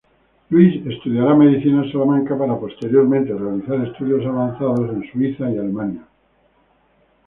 Luis 0.49 0.83
estudiará 0.87 1.35
Medicina 1.35 1.83
en 1.83 1.91
Salamanca 1.91 2.35
para 2.35 2.59
posteriormente 2.59 3.35
realizar 3.35 3.79
estudios 3.85 4.25
avanzados 4.25 4.89
en 4.89 5.11
Suiza 5.11 5.47
y 5.51 5.59
Alemania. 5.59 6.07